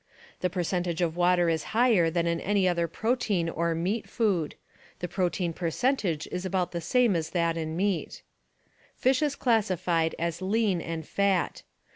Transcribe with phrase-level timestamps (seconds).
[0.39, 4.55] The percentage of water is higher than in any other protein or meat food;
[4.97, 8.23] the protein percentage is about the same as that in meat.
[8.95, 11.61] Fish is classified as lean and fat.